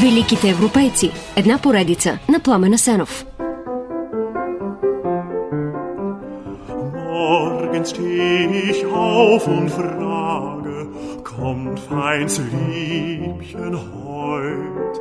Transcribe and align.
Великите 0.00 0.48
европейци. 0.48 1.10
Една 1.36 1.58
поредица 1.58 2.18
на 2.28 2.40
Пламена 2.40 2.78
Сенов. 2.78 3.26
Morgens 7.08 7.90
steh 7.90 8.70
ich 8.70 8.80
auf 8.86 9.44
und 9.56 9.68
frage, 9.78 10.76
kommt 11.32 11.78
feins 11.88 12.34
Liebchen 12.52 13.74
heut? 13.92 14.96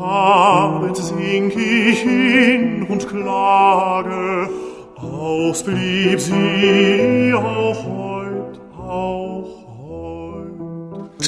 Abends 0.00 1.00
sink 1.08 1.52
ich 1.56 1.98
hin 2.10 2.86
und 2.92 3.02
klage, 3.12 4.48
aus 4.96 5.58
blieb 5.68 6.18
sie 6.20 7.34
auch 7.34 7.78
heut, 7.88 8.07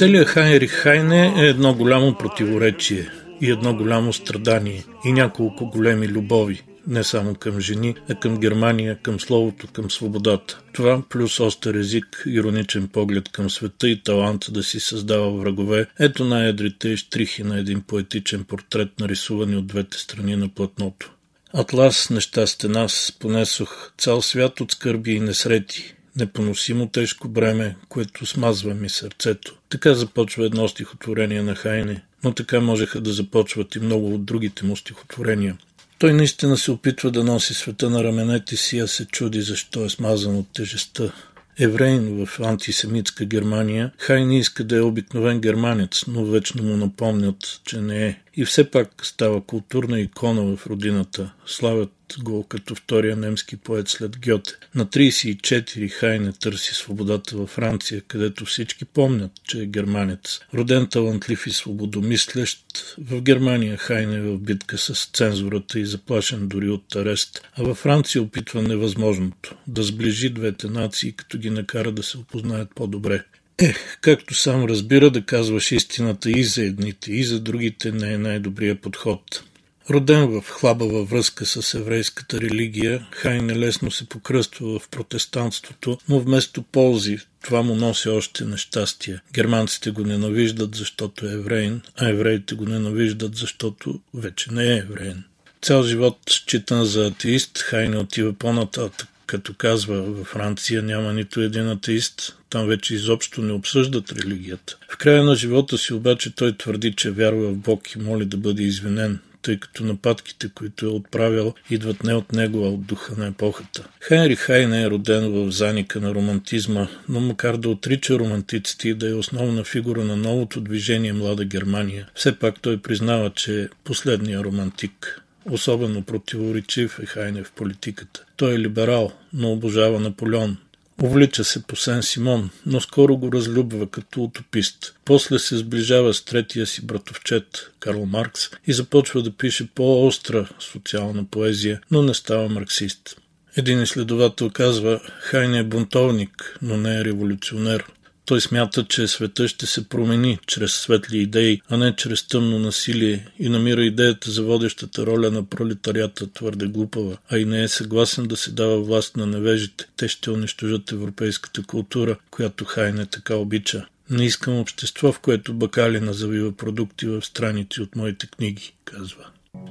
Целият 0.01 0.27
Хайнрих 0.27 0.71
Хайне 0.71 1.33
е 1.37 1.47
едно 1.47 1.73
голямо 1.73 2.17
противоречие 2.17 3.09
и 3.41 3.51
едно 3.51 3.75
голямо 3.75 4.13
страдание 4.13 4.83
и 5.05 5.11
няколко 5.11 5.69
големи 5.69 6.07
любови, 6.07 6.63
не 6.87 7.03
само 7.03 7.35
към 7.35 7.59
жени, 7.59 7.95
а 8.09 8.15
към 8.15 8.37
Германия, 8.37 8.97
към 9.03 9.19
словото, 9.19 9.67
към 9.73 9.91
свободата. 9.91 10.61
Това 10.73 11.01
плюс 11.09 11.39
остър 11.39 11.75
език, 11.75 12.23
ироничен 12.25 12.87
поглед 12.87 13.29
към 13.31 13.49
света 13.49 13.89
и 13.89 14.03
талант 14.03 14.45
да 14.49 14.63
си 14.63 14.79
създава 14.79 15.31
врагове, 15.31 15.85
ето 15.99 16.25
най-ядрите 16.25 16.97
штрихи 16.97 17.43
на 17.43 17.59
един 17.59 17.81
поетичен 17.81 18.43
портрет, 18.43 18.89
нарисувани 18.99 19.55
от 19.55 19.67
двете 19.67 19.97
страни 19.97 20.35
на 20.35 20.49
платното. 20.49 21.11
Атлас, 21.53 22.09
нещастен 22.09 22.75
аз, 22.75 23.17
понесох 23.19 23.91
цял 23.97 24.21
свят 24.21 24.61
от 24.61 24.71
скърби 24.71 25.11
и 25.11 25.19
несрети, 25.19 25.95
непоносимо 26.15 26.87
тежко 26.87 27.29
бреме, 27.29 27.75
което 27.89 28.25
смазва 28.25 28.73
ми 28.73 28.89
сърцето. 28.89 29.55
Така 29.69 29.93
започва 29.93 30.45
едно 30.45 30.67
стихотворение 30.67 31.41
на 31.41 31.55
Хайне, 31.55 32.03
но 32.23 32.33
така 32.33 32.59
можеха 32.59 33.01
да 33.01 33.13
започват 33.13 33.75
и 33.75 33.79
много 33.79 34.13
от 34.13 34.25
другите 34.25 34.65
му 34.65 34.75
стихотворения. 34.75 35.57
Той 35.99 36.13
наистина 36.13 36.57
се 36.57 36.71
опитва 36.71 37.11
да 37.11 37.23
носи 37.23 37.53
света 37.53 37.89
на 37.89 38.03
раменете 38.03 38.57
си, 38.57 38.79
а 38.79 38.87
се 38.87 39.05
чуди 39.05 39.41
защо 39.41 39.85
е 39.85 39.89
смазан 39.89 40.35
от 40.35 40.47
тежестта. 40.53 41.11
Еврейн 41.59 42.25
в 42.25 42.39
антисемитска 42.39 43.25
Германия, 43.25 43.91
Хайне 43.97 44.39
иска 44.39 44.63
да 44.63 44.77
е 44.77 44.81
обикновен 44.81 45.41
германец, 45.41 46.03
но 46.07 46.25
вечно 46.25 46.63
му 46.63 46.77
напомнят, 46.77 47.61
че 47.65 47.81
не 47.81 48.05
е. 48.05 48.19
И 48.35 48.45
все 48.45 48.71
пак 48.71 49.05
става 49.05 49.41
културна 49.41 49.99
икона 49.99 50.55
в 50.55 50.67
родината. 50.67 51.33
Славят 51.45 51.91
го 52.19 52.43
като 52.43 52.75
втория 52.75 53.15
немски 53.15 53.57
поет 53.57 53.87
след 53.87 54.19
Гьоте. 54.19 54.53
На 54.75 54.85
34 54.85 55.89
Хайне 55.89 56.31
търси 56.31 56.73
свободата 56.73 57.37
във 57.37 57.49
Франция, 57.49 58.01
където 58.01 58.45
всички 58.45 58.85
помнят, 58.85 59.31
че 59.43 59.61
е 59.61 59.65
германец. 59.65 60.39
Роден 60.53 60.87
талантлив 60.87 61.47
и 61.47 61.51
свободомислещ, 61.51 62.65
в 62.97 63.21
Германия 63.21 63.77
Хайне 63.77 64.15
е 64.15 64.21
в 64.21 64.37
битка 64.37 64.77
с 64.77 65.09
цензурата 65.13 65.79
и 65.79 65.85
заплашен 65.85 66.47
дори 66.47 66.69
от 66.69 66.95
арест, 66.95 67.41
а 67.53 67.63
във 67.63 67.77
Франция 67.77 68.21
опитва 68.21 68.61
невъзможното– 68.61 69.55
да 69.67 69.83
сближи 69.83 70.29
двете 70.29 70.67
нации, 70.67 71.11
като 71.11 71.37
ги 71.37 71.49
накара 71.49 71.91
да 71.91 72.03
се 72.03 72.17
опознаят 72.17 72.75
по-добре. 72.75 73.23
Ех, 73.61 73.97
както 74.01 74.33
сам 74.33 74.65
разбира 74.65 75.09
да 75.09 75.25
казваш 75.25 75.71
истината 75.71 76.31
и 76.31 76.43
за 76.43 76.63
едните, 76.63 77.11
и 77.11 77.23
за 77.23 77.39
другите 77.39 77.91
не 77.91 78.13
е 78.13 78.17
най-добрият 78.17 78.81
подход. 78.81 79.43
Роден 79.89 80.27
в 80.27 80.41
хлабава 80.49 81.03
връзка 81.03 81.45
с 81.45 81.73
еврейската 81.73 82.41
религия, 82.41 83.07
Хайне 83.11 83.55
лесно 83.59 83.91
се 83.91 84.09
покръства 84.09 84.79
в 84.79 84.89
протестантството, 84.89 85.97
но 86.09 86.19
вместо 86.19 86.61
ползи 86.61 87.17
това 87.43 87.61
му 87.61 87.75
носи 87.75 88.09
още 88.09 88.45
нещастие. 88.45 89.19
Германците 89.33 89.91
го 89.91 90.03
ненавиждат, 90.03 90.75
защото 90.75 91.25
е 91.25 91.33
евреин, 91.33 91.81
а 91.97 92.09
евреите 92.09 92.55
го 92.55 92.65
ненавиждат, 92.65 93.35
защото 93.35 93.99
вече 94.13 94.53
не 94.53 94.73
е 94.73 94.77
евреин. 94.77 95.23
Цял 95.61 95.83
живот 95.83 96.17
считан 96.29 96.85
за 96.85 97.07
атеист, 97.07 97.57
Хайне 97.57 97.97
отива 97.97 98.33
по-нататък 98.33 99.10
като 99.25 99.53
казва 99.53 100.01
във 100.01 100.27
Франция 100.27 100.83
няма 100.83 101.13
нито 101.13 101.41
един 101.41 101.67
атеист, 101.69 102.37
там 102.49 102.67
вече 102.67 102.95
изобщо 102.95 103.41
не 103.41 103.53
обсъждат 103.53 104.11
религията. 104.11 104.77
В 104.89 104.97
края 104.97 105.23
на 105.23 105.35
живота 105.35 105.77
си 105.77 105.93
обаче 105.93 106.35
той 106.35 106.57
твърди, 106.57 106.93
че 106.93 107.11
вярва 107.11 107.51
в 107.51 107.55
Бог 107.55 107.91
и 107.91 107.99
моли 107.99 108.25
да 108.25 108.37
бъде 108.37 108.63
извинен 108.63 109.19
тъй 109.41 109.59
като 109.59 109.83
нападките, 109.83 110.49
които 110.55 110.85
е 110.85 110.89
отправил, 110.89 111.53
идват 111.69 112.03
не 112.03 112.13
от 112.13 112.33
него, 112.33 112.65
а 112.65 112.69
от 112.69 112.85
духа 112.85 113.13
на 113.17 113.27
епохата. 113.27 113.87
Хенри 114.07 114.35
Хайне 114.35 114.83
е 114.83 114.89
роден 114.89 115.31
в 115.31 115.51
заника 115.51 116.01
на 116.01 116.15
романтизма, 116.15 116.87
но 117.09 117.19
макар 117.19 117.57
да 117.57 117.69
отрича 117.69 118.19
романтиците 118.19 118.89
и 118.89 118.93
да 118.93 119.09
е 119.09 119.13
основна 119.13 119.63
фигура 119.63 120.03
на 120.03 120.15
новото 120.15 120.61
движение 120.61 121.13
Млада 121.13 121.45
Германия, 121.45 122.09
все 122.15 122.39
пак 122.39 122.61
той 122.61 122.77
признава, 122.77 123.29
че 123.29 123.61
е 123.61 123.67
последния 123.83 124.43
романтик. 124.43 125.21
Особено 125.49 126.01
противоречив 126.01 126.99
е 126.99 127.05
Хайне 127.05 127.43
в 127.43 127.51
политиката. 127.51 128.23
Той 128.35 128.53
е 128.53 128.59
либерал, 128.59 129.11
но 129.33 129.51
обожава 129.51 129.99
Наполеон. 129.99 130.57
Увлича 131.03 131.43
се 131.43 131.63
по 131.63 131.75
Сен 131.75 132.03
Симон, 132.03 132.49
но 132.65 132.81
скоро 132.81 133.17
го 133.17 133.31
разлюбва 133.31 133.87
като 133.87 134.23
утопист. 134.23 134.95
После 135.05 135.39
се 135.39 135.57
сближава 135.57 136.13
с 136.13 136.25
третия 136.25 136.65
си 136.65 136.85
братовчет, 136.85 137.71
Карл 137.79 138.05
Маркс, 138.05 138.49
и 138.67 138.73
започва 138.73 139.21
да 139.21 139.31
пише 139.31 139.67
по-остра 139.75 140.49
социална 140.59 141.25
поезия, 141.25 141.81
но 141.91 142.01
не 142.01 142.13
става 142.13 142.49
марксист. 142.49 143.17
Един 143.57 143.81
изследовател 143.81 144.49
казва, 144.49 145.01
Хайне 145.19 145.59
е 145.59 145.63
бунтовник, 145.63 146.57
но 146.61 146.77
не 146.77 146.99
е 146.99 147.05
революционер. 147.05 147.85
Той 148.25 148.41
смята, 148.41 148.85
че 148.85 149.07
света 149.07 149.47
ще 149.47 149.65
се 149.65 149.89
промени 149.89 150.39
чрез 150.47 150.73
светли 150.73 151.17
идеи, 151.17 151.61
а 151.69 151.77
не 151.77 151.95
чрез 151.95 152.27
тъмно 152.27 152.59
насилие 152.59 153.27
и 153.39 153.49
намира 153.49 153.85
идеята 153.85 154.31
за 154.31 154.43
водещата 154.43 155.05
роля 155.05 155.31
на 155.31 155.45
пролетарията 155.45 156.33
твърде 156.33 156.67
глупава, 156.67 157.17
а 157.29 157.37
и 157.37 157.45
не 157.45 157.63
е 157.63 157.67
съгласен 157.67 158.27
да 158.27 158.37
се 158.37 158.51
дава 158.51 158.81
власт 158.81 159.17
на 159.17 159.25
невежите. 159.25 159.85
Те 159.97 160.07
ще 160.07 160.31
унищожат 160.31 160.91
европейската 160.91 161.63
култура, 161.63 162.17
която 162.31 162.65
Хайне 162.65 163.05
така 163.05 163.35
обича. 163.35 163.85
Не 164.09 164.25
искам 164.25 164.59
общество, 164.59 165.11
в 165.11 165.19
което 165.19 165.53
бакалина 165.53 166.13
завива 166.13 166.51
продукти 166.51 167.05
в 167.05 167.21
страници 167.21 167.81
от 167.81 167.95
моите 167.95 168.27
книги, 168.27 168.73
казва. 168.85 169.25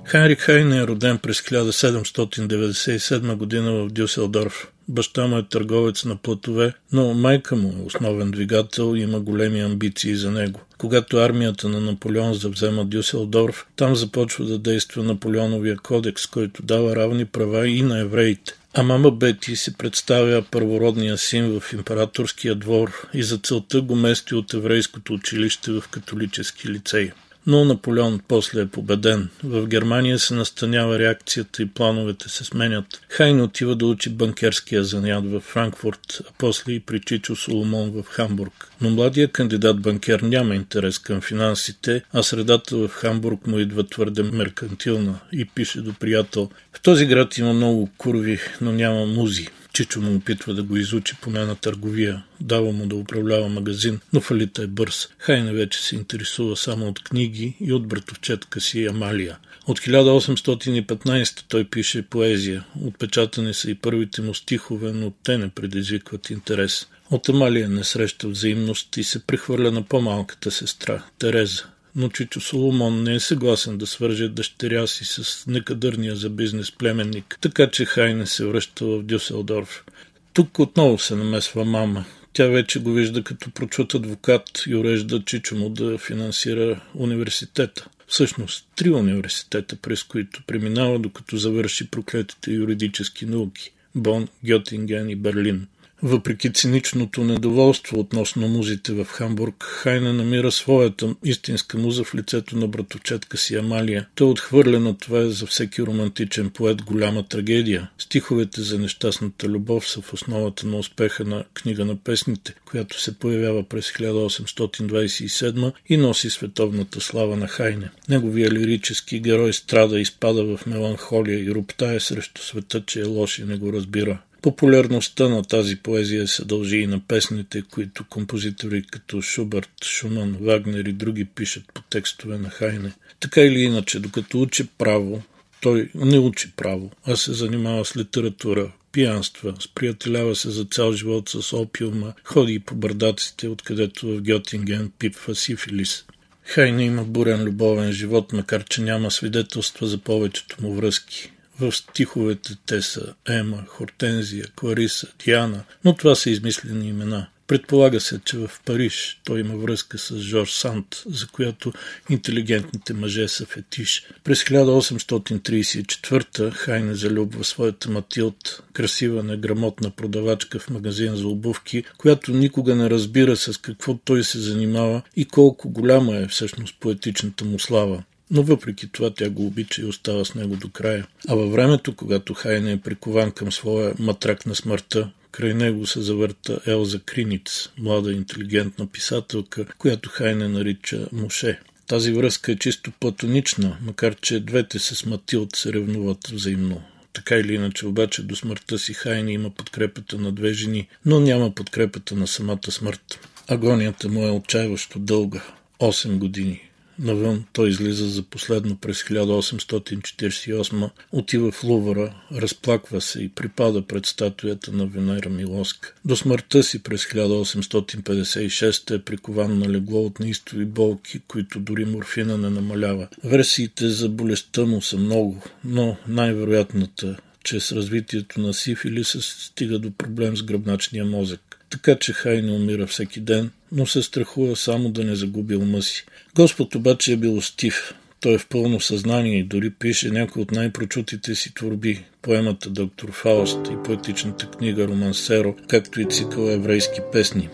Хайрик 0.04 0.38
Хайне 0.38 0.78
е 0.78 0.86
роден 0.86 1.18
през 1.18 1.40
1797 1.40 3.34
година 3.34 3.72
в 3.72 3.88
Дюселдорф. 3.88 4.68
Баща 4.90 5.26
му 5.26 5.38
е 5.38 5.42
търговец 5.42 6.04
на 6.04 6.16
платове, 6.16 6.72
но 6.92 7.14
майка 7.14 7.56
му 7.56 7.68
е 7.68 7.86
основен 7.86 8.30
двигател 8.30 8.96
и 8.96 9.00
има 9.00 9.20
големи 9.20 9.60
амбиции 9.60 10.16
за 10.16 10.30
него. 10.30 10.60
Когато 10.78 11.16
армията 11.16 11.68
на 11.68 11.80
Наполеон 11.80 12.34
завзема 12.34 12.84
Дюселдорф, 12.84 13.66
там 13.76 13.96
започва 13.96 14.44
да 14.44 14.58
действа 14.58 15.02
Наполеоновия 15.02 15.76
кодекс, 15.76 16.26
който 16.26 16.62
дава 16.62 16.96
равни 16.96 17.24
права 17.24 17.68
и 17.68 17.82
на 17.82 17.98
евреите. 17.98 18.52
А 18.74 18.82
мама 18.82 19.10
Бети 19.10 19.56
се 19.56 19.78
представя 19.78 20.44
първородния 20.50 21.18
син 21.18 21.60
в 21.60 21.72
императорския 21.72 22.54
двор 22.54 23.08
и 23.14 23.22
за 23.22 23.38
целта 23.38 23.80
го 23.80 23.96
мести 23.96 24.34
от 24.34 24.54
еврейското 24.54 25.14
училище 25.14 25.72
в 25.72 25.84
католически 25.90 26.68
лицей 26.68 27.12
но 27.46 27.64
Наполеон 27.64 28.20
после 28.28 28.60
е 28.60 28.66
победен. 28.66 29.28
В 29.44 29.66
Германия 29.66 30.18
се 30.18 30.34
настанява 30.34 30.98
реакцията 30.98 31.62
и 31.62 31.66
плановете 31.66 32.28
се 32.28 32.44
сменят. 32.44 33.00
Хайн 33.08 33.40
отива 33.40 33.76
да 33.76 33.86
учи 33.86 34.10
банкерския 34.10 34.84
занят 34.84 35.24
в 35.24 35.40
Франкфурт, 35.40 36.20
а 36.20 36.32
после 36.38 36.72
и 36.72 36.80
при 36.80 37.00
Чичо 37.00 37.36
Соломон 37.36 37.90
в 37.90 38.04
Хамбург. 38.04 38.68
Но 38.80 38.90
младия 38.90 39.28
кандидат 39.28 39.80
банкер 39.80 40.20
няма 40.20 40.54
интерес 40.54 40.98
към 40.98 41.20
финансите, 41.20 42.02
а 42.12 42.22
средата 42.22 42.76
в 42.76 42.88
Хамбург 42.88 43.46
му 43.46 43.58
идва 43.58 43.86
твърде 43.86 44.22
меркантилна 44.22 45.20
и 45.32 45.44
пише 45.44 45.80
до 45.80 45.92
приятел. 45.92 46.50
В 46.72 46.80
този 46.80 47.06
град 47.06 47.38
има 47.38 47.52
много 47.52 47.90
курви, 47.98 48.40
но 48.60 48.72
няма 48.72 49.06
музи. 49.06 49.48
Чичо 49.72 50.00
му 50.00 50.16
опитва 50.16 50.54
да 50.54 50.62
го 50.62 50.76
изучи 50.76 51.16
поне 51.22 51.44
на 51.44 51.56
търговия. 51.56 52.22
Дава 52.40 52.72
му 52.72 52.86
да 52.86 52.96
управлява 52.96 53.48
магазин, 53.48 54.00
но 54.12 54.20
фалита 54.20 54.62
е 54.62 54.66
бърз. 54.66 55.08
Хайне 55.18 55.52
вече 55.52 55.82
се 55.82 55.96
интересува 55.96 56.56
само 56.56 56.88
от 56.88 57.04
книги 57.04 57.56
и 57.60 57.72
от 57.72 57.88
братовчетка 57.88 58.60
си 58.60 58.86
Амалия. 58.86 59.38
От 59.66 59.80
1815 59.80 61.44
той 61.48 61.64
пише 61.64 62.02
поезия. 62.02 62.64
Отпечатани 62.84 63.54
са 63.54 63.70
и 63.70 63.74
първите 63.74 64.22
му 64.22 64.34
стихове, 64.34 64.92
но 64.92 65.12
те 65.24 65.38
не 65.38 65.48
предизвикват 65.48 66.30
интерес. 66.30 66.86
От 67.10 67.28
Амалия 67.28 67.68
не 67.68 67.84
среща 67.84 68.28
взаимност 68.28 68.96
и 68.96 69.04
се 69.04 69.26
прехвърля 69.26 69.70
на 69.70 69.82
по-малката 69.82 70.50
сестра, 70.50 71.02
Тереза 71.18 71.64
но 71.96 72.08
Чичо 72.08 72.40
Соломон 72.40 73.02
не 73.02 73.14
е 73.14 73.20
съгласен 73.20 73.78
да 73.78 73.86
свърже 73.86 74.28
дъщеря 74.28 74.86
си 74.86 75.04
с 75.04 75.44
некадърния 75.46 76.16
за 76.16 76.30
бизнес 76.30 76.72
племенник, 76.72 77.38
така 77.40 77.70
че 77.70 77.84
Хайне 77.84 78.26
се 78.26 78.46
връща 78.46 78.84
в 78.84 79.02
Дюселдорф. 79.02 79.84
Тук 80.32 80.58
отново 80.58 80.98
се 80.98 81.16
намесва 81.16 81.64
мама. 81.64 82.04
Тя 82.32 82.46
вече 82.46 82.80
го 82.80 82.92
вижда 82.92 83.22
като 83.22 83.50
прочут 83.50 83.94
адвокат 83.94 84.62
и 84.66 84.76
урежда 84.76 85.22
Чичо 85.24 85.56
му 85.56 85.68
да 85.68 85.98
финансира 85.98 86.80
университета. 86.94 87.88
Всъщност, 88.06 88.66
три 88.76 88.90
университета, 88.90 89.76
през 89.76 90.02
които 90.02 90.42
преминава, 90.46 90.98
докато 90.98 91.36
завърши 91.36 91.90
проклетите 91.90 92.50
юридически 92.50 93.26
науки– 93.26 93.72
Бон, 93.94 94.28
Гьотинген 94.44 95.10
и 95.10 95.16
Берлин– 95.16 95.66
Въпреки 96.02 96.52
циничното 96.52 97.24
недоволство 97.24 98.00
относно 98.00 98.48
музите 98.48 98.92
в 98.92 99.04
Хамбург, 99.04 99.64
Хайне 99.64 100.12
намира 100.12 100.50
своята 100.50 101.14
истинска 101.24 101.78
муза 101.78 102.04
в 102.04 102.14
лицето 102.14 102.56
на 102.56 102.68
братовчетка 102.68 103.36
си 103.36 103.56
Амалия. 103.56 104.06
Той 104.14 104.28
е 104.28 104.30
отхвърлено 104.30 104.94
това 104.94 105.18
е 105.18 105.26
за 105.26 105.46
всеки 105.46 105.82
романтичен 105.82 106.50
поет 106.50 106.82
голяма 106.82 107.22
трагедия. 107.22 107.90
Стиховете 107.98 108.62
за 108.62 108.78
нещастната 108.78 109.48
любов 109.48 109.88
са 109.88 110.02
в 110.02 110.14
основата 110.14 110.66
на 110.66 110.76
успеха 110.76 111.24
на 111.24 111.44
книга 111.54 111.84
на 111.84 111.96
песните, 111.96 112.54
която 112.64 113.00
се 113.00 113.18
появява 113.18 113.62
през 113.62 113.92
1827 113.92 115.72
и 115.88 115.96
носи 115.96 116.30
световната 116.30 117.00
слава 117.00 117.36
на 117.36 117.48
Хайне. 117.48 117.90
Неговия 118.08 118.50
лирически 118.50 119.20
герой 119.20 119.52
страда 119.52 120.00
и 120.00 120.04
спада 120.04 120.56
в 120.56 120.66
меланхолия 120.66 121.44
и 121.44 121.50
руптае 121.50 122.00
срещу 122.00 122.42
света, 122.42 122.82
че 122.86 123.00
е 123.00 123.04
лош 123.04 123.38
и 123.38 123.44
не 123.44 123.56
го 123.56 123.72
разбира. 123.72 124.18
Популярността 124.42 125.28
на 125.28 125.42
тази 125.42 125.76
поезия 125.76 126.28
се 126.28 126.44
дължи 126.44 126.76
и 126.76 126.86
на 126.86 127.00
песните, 127.08 127.62
които 127.70 128.04
композитори 128.04 128.82
като 128.90 129.22
Шубърт, 129.22 129.84
Шуман, 129.84 130.36
Вагнер 130.40 130.84
и 130.84 130.92
други 130.92 131.24
пишат 131.24 131.64
по 131.74 131.82
текстове 131.82 132.38
на 132.38 132.50
Хайне. 132.50 132.92
Така 133.20 133.40
или 133.40 133.60
иначе, 133.60 134.00
докато 134.00 134.40
учи 134.40 134.68
право, 134.78 135.22
той 135.60 135.90
не 135.94 136.18
учи 136.18 136.52
право, 136.56 136.90
а 137.04 137.16
се 137.16 137.32
занимава 137.32 137.84
с 137.84 137.96
литература, 137.96 138.72
пиянства, 138.92 139.54
сприятелява 139.60 140.36
се 140.36 140.50
за 140.50 140.64
цял 140.64 140.92
живот 140.92 141.28
с 141.28 141.52
опиума, 141.52 142.12
ходи 142.24 142.58
по 142.58 142.74
бърдаците, 142.74 143.48
откъдето 143.48 144.06
в 144.06 144.22
Гьотинген 144.22 144.92
пипва 144.98 145.34
сифилис. 145.34 146.04
Хайне 146.44 146.84
има 146.84 147.04
бурен 147.04 147.42
любовен 147.42 147.92
живот, 147.92 148.32
макар 148.32 148.64
че 148.64 148.82
няма 148.82 149.10
свидетелства 149.10 149.86
за 149.86 149.98
повечето 149.98 150.62
му 150.62 150.74
връзки. 150.74 151.30
В 151.60 151.72
стиховете 151.72 152.56
те 152.66 152.82
са 152.82 153.14
Ема, 153.28 153.64
Хортензия, 153.66 154.46
Клариса, 154.56 155.06
Диана, 155.24 155.64
но 155.84 155.94
това 155.94 156.14
са 156.14 156.30
измислени 156.30 156.88
имена. 156.88 157.26
Предполага 157.50 158.00
се, 158.00 158.20
че 158.24 158.38
в 158.38 158.50
Париж 158.64 159.20
той 159.24 159.40
има 159.40 159.56
връзка 159.56 159.98
с 159.98 160.18
Жорж 160.18 160.50
Сант, 160.50 160.86
за 161.06 161.26
която 161.26 161.72
интелигентните 162.10 162.94
мъже 162.94 163.28
са 163.28 163.46
фетиш. 163.46 164.06
През 164.24 164.44
1834 164.44 166.52
Хайне 166.52 166.94
залюбва 166.94 167.44
своята 167.44 167.90
Матилд, 167.90 168.62
красива, 168.72 169.22
неграмотна 169.22 169.90
продавачка 169.90 170.58
в 170.58 170.70
магазин 170.70 171.16
за 171.16 171.28
обувки, 171.28 171.84
която 171.98 172.32
никога 172.32 172.74
не 172.74 172.90
разбира 172.90 173.36
с 173.36 173.58
какво 173.58 173.94
той 173.94 174.24
се 174.24 174.38
занимава 174.38 175.02
и 175.16 175.24
колко 175.24 175.70
голяма 175.70 176.16
е 176.16 176.28
всъщност 176.28 176.76
поетичната 176.80 177.44
му 177.44 177.58
слава 177.58 178.02
но 178.30 178.42
въпреки 178.42 178.88
това 178.92 179.10
тя 179.10 179.30
го 179.30 179.46
обича 179.46 179.82
и 179.82 179.84
остава 179.84 180.24
с 180.24 180.34
него 180.34 180.56
до 180.56 180.68
края. 180.68 181.06
А 181.28 181.34
във 181.34 181.52
времето, 181.52 181.96
когато 181.96 182.34
Хайне 182.34 182.72
е 182.72 182.80
прикован 182.80 183.30
към 183.30 183.52
своя 183.52 183.94
матрак 183.98 184.46
на 184.46 184.54
смъртта, 184.54 185.10
Край 185.32 185.54
него 185.54 185.86
се 185.86 186.00
завърта 186.00 186.60
Елза 186.66 186.98
Криниц, 186.98 187.68
млада 187.78 188.12
интелигентна 188.12 188.86
писателка, 188.86 189.64
която 189.78 190.08
Хайне 190.08 190.48
нарича 190.48 191.08
Моше. 191.12 191.60
Тази 191.86 192.12
връзка 192.12 192.52
е 192.52 192.56
чисто 192.56 192.90
платонична, 193.00 193.78
макар 193.82 194.14
че 194.14 194.40
двете 194.40 194.78
се 194.78 194.94
с 194.94 195.06
Матилд 195.06 195.56
се 195.56 195.72
ревнуват 195.72 196.28
взаимно. 196.28 196.82
Така 197.12 197.36
или 197.36 197.54
иначе, 197.54 197.86
обаче 197.86 198.22
до 198.22 198.36
смъртта 198.36 198.78
си 198.78 198.92
Хайне 198.92 199.32
има 199.32 199.50
подкрепата 199.50 200.18
на 200.18 200.32
две 200.32 200.52
жени, 200.52 200.88
но 201.04 201.20
няма 201.20 201.54
подкрепата 201.54 202.14
на 202.14 202.26
самата 202.26 202.70
смърт. 202.70 203.28
Агонията 203.48 204.08
му 204.08 204.26
е 204.26 204.30
отчаиващо 204.30 204.98
дълга. 204.98 205.42
8 205.80 206.18
години. 206.18 206.69
Навън 207.00 207.44
той 207.52 207.68
излиза 207.68 208.08
за 208.08 208.22
последно 208.22 208.76
през 208.76 209.02
1848, 209.02 210.90
отива 211.12 211.52
в 211.52 211.64
Лувъра, 211.64 212.14
разплаква 212.32 213.00
се 213.00 213.22
и 213.22 213.28
припада 213.28 213.82
пред 213.82 214.06
статуята 214.06 214.72
на 214.72 214.86
Венера 214.86 215.28
Милоска. 215.28 215.94
До 216.04 216.16
смъртта 216.16 216.62
си 216.62 216.82
през 216.82 217.04
1856 217.04 218.94
е 218.94 219.02
прикован 219.02 219.58
на 219.58 219.68
легло 219.68 220.06
от 220.06 220.20
неистови 220.20 220.64
болки, 220.64 221.20
които 221.28 221.60
дори 221.60 221.84
морфина 221.84 222.38
не 222.38 222.50
намалява. 222.50 223.08
Версиите 223.24 223.88
за 223.88 224.08
болестта 224.08 224.64
му 224.64 224.82
са 224.82 224.96
много, 224.98 225.42
но 225.64 225.96
най-вероятната 226.08 227.16
че 227.44 227.60
с 227.60 227.72
развитието 227.72 228.40
на 228.40 228.54
сифилиса 228.54 229.22
се 229.22 229.44
стига 229.44 229.78
до 229.78 229.90
проблем 229.90 230.36
с 230.36 230.42
гръбначния 230.42 231.04
мозък. 231.04 231.58
Така 231.70 231.96
че 231.98 232.12
Хайне 232.12 232.52
умира 232.52 232.86
всеки 232.86 233.20
ден, 233.20 233.50
но 233.72 233.86
се 233.86 234.02
страхува 234.02 234.56
само 234.56 234.90
да 234.90 235.04
не 235.04 235.14
загуби 235.16 235.56
ума 235.56 235.82
си. 235.82 236.04
Господ 236.34 236.74
обаче 236.74 237.12
е 237.12 237.16
билостив. 237.16 237.94
Той 238.20 238.32
е 238.32 238.38
в 238.38 238.48
пълно 238.48 238.80
съзнание 238.80 239.38
и 239.38 239.44
дори 239.44 239.70
пише 239.70 240.10
някои 240.10 240.42
от 240.42 240.50
най-прочутите 240.50 241.34
си 241.34 241.54
творби, 241.54 242.04
поемата 242.22 242.70
Доктор 242.70 243.12
Фауст 243.12 243.58
и 243.72 243.82
поетичната 243.84 244.46
книга 244.46 244.88
Романсеро, 244.88 245.54
както 245.68 246.00
и 246.00 246.06
цикъл 246.10 246.50
еврейски 246.50 247.00
песни. 247.12 247.48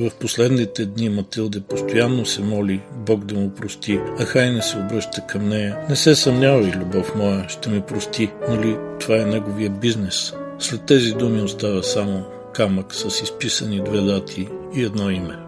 В 0.00 0.10
последните 0.20 0.86
дни 0.86 1.08
Матилде 1.08 1.60
постоянно 1.60 2.26
се 2.26 2.42
моли 2.42 2.80
Бог 2.96 3.24
да 3.24 3.34
му 3.34 3.54
прости, 3.54 4.00
а 4.18 4.24
Хайне 4.24 4.62
се 4.62 4.78
обръща 4.78 5.26
към 5.26 5.48
нея. 5.48 5.76
Не 5.88 5.96
се 5.96 6.14
съмнявай, 6.14 6.70
любов 6.70 7.14
моя, 7.16 7.48
ще 7.48 7.68
ме 7.68 7.86
прости, 7.86 8.30
нали 8.48 8.76
това 9.00 9.16
е 9.16 9.24
неговия 9.24 9.70
бизнес. 9.70 10.32
След 10.58 10.86
тези 10.86 11.12
думи 11.12 11.40
остава 11.40 11.82
само 11.82 12.24
камък 12.54 12.94
с 12.94 13.22
изписани 13.22 13.84
две 13.84 14.00
дати 14.00 14.48
и 14.76 14.82
едно 14.82 15.10
име. 15.10 15.47